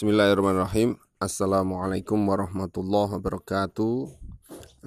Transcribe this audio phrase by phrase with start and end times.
[0.00, 0.96] Bismillahirrahmanirrahim.
[1.20, 4.08] Assalamualaikum warahmatullahi wabarakatuh.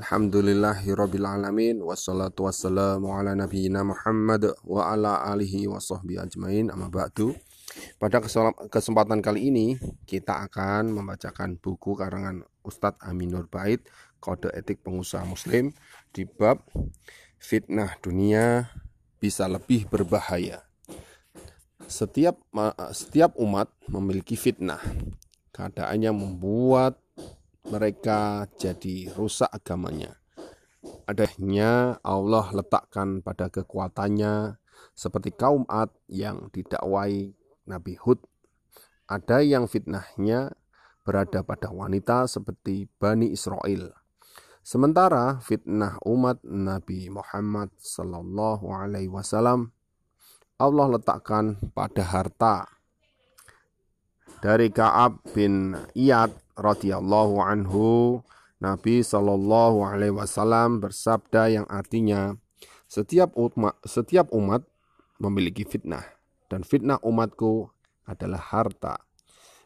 [0.01, 6.73] Alhamdulillahirabbil alamin wassalatu wassalamu ala nabiyyina Muhammad wa ala alihi wa sahbihi ajmain.
[6.73, 7.29] Amma ba'du.
[8.01, 8.25] Pada
[8.73, 9.77] kesempatan kali ini
[10.09, 13.85] kita akan membacakan buku karangan Ustadz Aminur Bait
[14.17, 15.77] Kode Etik Pengusaha Muslim
[16.09, 16.65] di bab
[17.37, 18.65] fitnah dunia
[19.21, 20.65] bisa lebih berbahaya.
[21.93, 22.41] Setiap
[22.89, 24.81] setiap umat memiliki fitnah.
[25.53, 26.97] Keadaannya membuat
[27.69, 30.17] mereka jadi rusak agamanya.
[31.05, 34.57] Adanya Allah letakkan pada kekuatannya
[34.97, 37.37] seperti kaum Ad yang didakwai
[37.69, 38.25] Nabi Hud.
[39.05, 40.49] Ada yang fitnahnya
[41.05, 43.93] berada pada wanita seperti Bani Israel.
[44.65, 49.69] Sementara fitnah umat Nabi Muhammad Sallallahu Alaihi Wasallam
[50.61, 52.69] Allah letakkan pada harta.
[54.43, 58.19] Dari Ka'ab bin Iyad radhiyallahu anhu,
[58.59, 62.35] Nabi Shallallahu alaihi wasallam bersabda yang artinya
[62.87, 64.63] setiap umat, setiap umat
[65.19, 66.05] memiliki fitnah
[66.51, 67.71] dan fitnah umatku
[68.05, 68.99] adalah harta.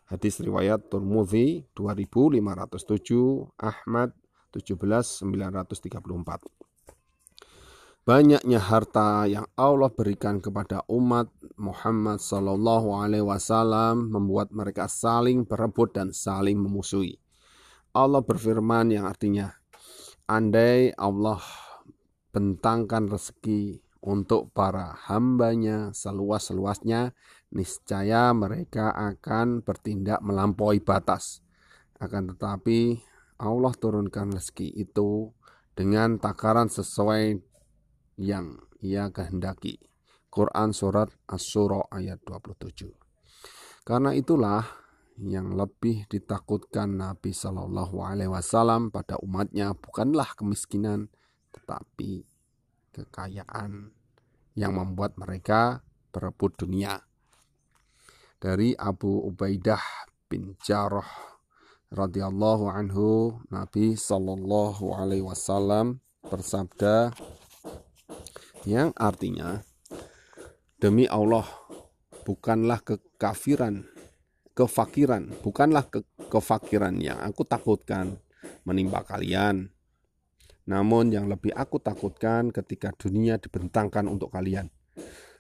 [0.08, 4.16] Hadis riwayat Turmudi 2507, Ahmad
[4.56, 6.57] 17934.
[8.08, 11.28] Banyaknya harta yang Allah berikan kepada umat
[11.60, 17.20] Muhammad Sallallahu Alaihi Wasallam membuat mereka saling berebut dan saling memusuhi.
[17.92, 19.52] Allah berfirman yang artinya,
[20.24, 21.44] andai Allah
[22.32, 27.12] bentangkan rezeki untuk para hambanya seluas-luasnya,
[27.52, 31.44] niscaya mereka akan bertindak melampaui batas.
[32.00, 33.04] Akan tetapi
[33.36, 35.36] Allah turunkan rezeki itu
[35.76, 37.47] dengan takaran sesuai
[38.18, 39.80] yang ia kehendaki.
[40.28, 42.92] Quran Surat As-Surah ayat 27.
[43.88, 44.62] Karena itulah
[45.18, 51.10] yang lebih ditakutkan Nabi Shallallahu Alaihi Wasallam pada umatnya bukanlah kemiskinan,
[51.56, 52.22] tetapi
[52.94, 53.98] kekayaan
[54.54, 55.82] yang membuat mereka
[56.14, 57.02] berebut dunia.
[58.38, 59.82] Dari Abu Ubaidah
[60.30, 61.10] bin Jarrah
[61.90, 67.18] radhiyallahu anhu, Nabi Shallallahu Alaihi Wasallam bersabda,
[68.64, 69.62] yang artinya
[70.80, 71.46] demi Allah
[72.24, 73.86] bukanlah kekafiran
[74.58, 76.02] kefakiran bukanlah ke
[76.34, 78.18] kefakiran yang aku takutkan
[78.68, 79.72] menimpa kalian.
[80.68, 84.68] Namun yang lebih aku takutkan ketika dunia dibentangkan untuk kalian.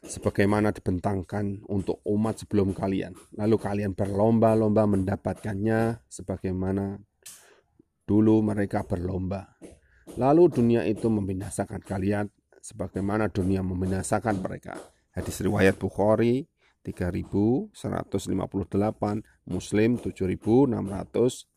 [0.08, 3.12] Sebagaimana dibentangkan untuk umat sebelum kalian.
[3.36, 6.96] Lalu kalian berlomba-lomba mendapatkannya sebagaimana
[8.08, 9.60] dulu mereka berlomba.
[10.16, 12.32] Lalu dunia itu membinasakan kalian
[12.68, 14.76] sebagaimana dunia membinasakan mereka.
[15.16, 16.52] Hadis riwayat Bukhari
[16.84, 17.72] 3158,
[19.48, 21.48] Muslim 7614.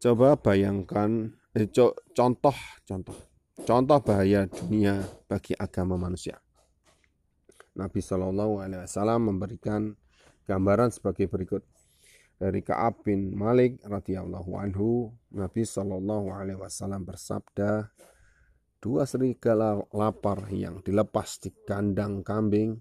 [0.00, 2.56] Coba bayangkan eh, co contoh
[2.88, 3.14] contoh
[3.62, 6.40] contoh bahaya dunia bagi agama manusia.
[7.76, 9.94] Nabi Shallallahu Alaihi Wasallam memberikan
[10.48, 11.62] gambaran sebagai berikut
[12.40, 17.92] dari Kaab bin Malik radhiyallahu anhu Nabi Shallallahu Alaihi Wasallam bersabda
[18.80, 22.80] Dua serigala lapar yang dilepas di kandang kambing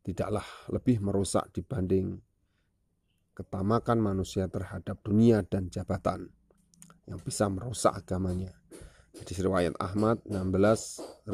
[0.00, 2.16] tidaklah lebih merusak dibanding
[3.36, 6.32] ketamakan manusia terhadap dunia dan jabatan
[7.04, 8.56] yang bisa merusak agamanya.
[9.12, 11.28] Di riwayat Ahmad 16.198,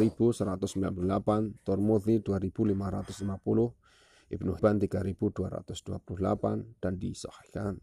[1.62, 7.78] Tormudi 2.550, Ibnu Hibban 3.228 dan disahihkan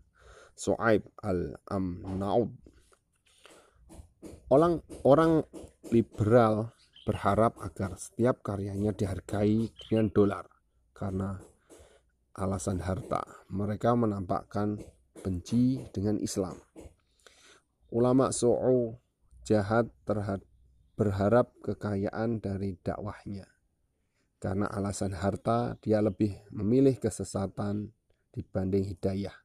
[0.51, 2.51] Su'aib al-Amnaud.
[4.51, 5.47] Orang orang
[5.89, 6.73] liberal
[7.05, 10.45] berharap agar setiap karyanya dihargai dengan dolar
[10.93, 11.41] karena
[12.37, 13.25] alasan harta.
[13.49, 14.77] Mereka menampakkan
[15.19, 16.55] benci dengan Islam.
[17.89, 18.93] Ulama Su'u
[19.41, 20.45] jahat terhadap
[20.99, 23.47] berharap kekayaan dari dakwahnya.
[24.35, 27.95] Karena alasan harta, dia lebih memilih kesesatan
[28.35, 29.35] dibanding hidayah.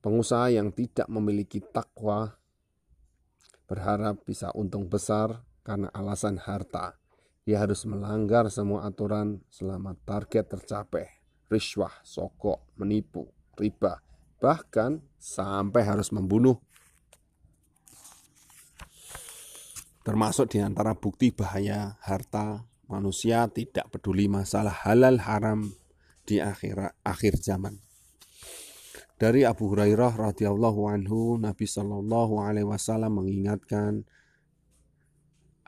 [0.00, 2.40] Pengusaha yang tidak memiliki takwa
[3.64, 6.96] berharap bisa untung besar karena alasan harta.
[7.44, 11.08] Dia harus melanggar semua aturan selama target tercapai.
[11.52, 13.28] Riswah, sokok, menipu,
[13.60, 14.00] riba,
[14.40, 16.56] bahkan sampai harus membunuh.
[20.04, 25.72] Termasuk di antara bukti bahaya harta manusia tidak peduli masalah halal haram
[26.28, 27.80] di akhir akhir zaman.
[29.14, 34.02] Dari Abu Hurairah radhiyallahu anhu, Nabi Shallallahu alaihi wasallam mengingatkan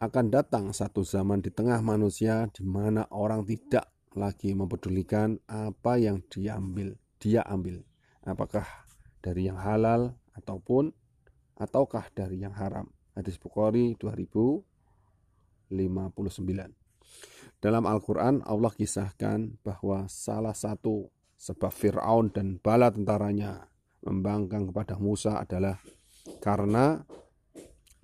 [0.03, 3.87] akan datang satu zaman di tengah manusia di mana orang tidak
[4.19, 7.87] lagi mempedulikan apa yang diambil dia ambil.
[8.27, 8.67] Apakah
[9.23, 10.91] dari yang halal ataupun
[11.55, 12.91] ataukah dari yang haram.
[13.17, 15.71] Hadis Bukhari 2059.
[17.57, 23.69] Dalam Al-Quran Allah kisahkan bahwa salah satu sebab Fir'aun dan bala tentaranya
[24.03, 25.79] membangkang kepada Musa adalah
[26.41, 27.05] karena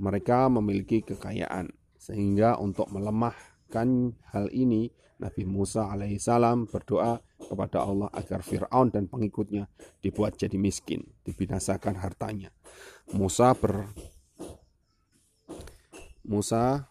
[0.02, 1.70] mereka memiliki kekayaan.
[1.94, 4.90] Sehingga untuk melemahkan hal ini
[5.22, 9.70] Nabi Musa alaihissalam berdoa kepada Allah agar Fir'aun dan pengikutnya
[10.02, 12.50] dibuat jadi miskin, dibinasakan hartanya.
[13.14, 13.86] Musa ber
[16.26, 16.90] Musa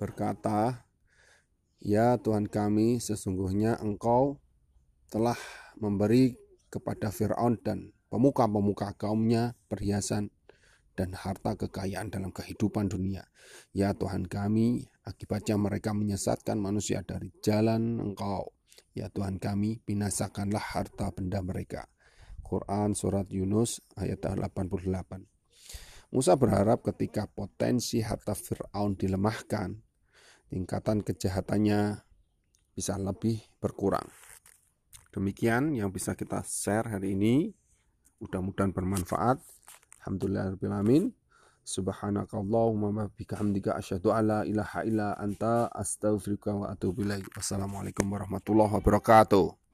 [0.00, 0.84] berkata,
[1.80, 4.40] "Ya Tuhan kami, sesungguhnya Engkau
[5.08, 5.36] telah
[5.80, 6.36] memberi
[6.68, 10.28] kepada Firaun dan pemuka-pemuka kaumnya perhiasan
[10.98, 13.24] dan harta kekayaan dalam kehidupan dunia.
[13.70, 18.52] Ya Tuhan kami, akibatnya mereka menyesatkan manusia dari jalan Engkau.
[18.92, 21.86] Ya Tuhan kami, binasakanlah harta benda mereka.
[22.42, 24.58] Quran Surat Yunus ayat 88
[26.08, 29.76] Musa berharap ketika potensi harta Fir'aun dilemahkan,
[30.48, 32.00] tingkatan kejahatannya
[32.72, 34.08] bisa lebih berkurang.
[35.08, 37.50] Demikian yang bisa kita share hari ini.
[38.22, 39.42] Mudah-mudahan bermanfaat.
[40.04, 41.10] Alhamdulillahirrahmanirrahim.
[41.68, 47.28] Subhanakallahumma bihamdika asyhadu alla ilaha illa anta astaghfiruka wa atubu ilaik.
[47.36, 49.58] Wassalamualaikum warahmatullahi wabarakatuh.